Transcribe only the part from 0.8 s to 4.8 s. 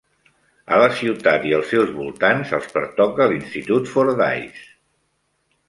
la ciutat i els seus voltants els pertoca l'Institut Fordyce.